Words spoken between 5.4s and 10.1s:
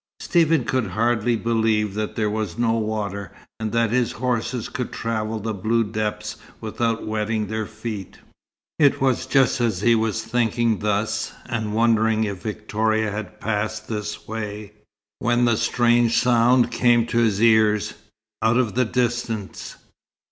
blue depths without wetting their feet. It was just as he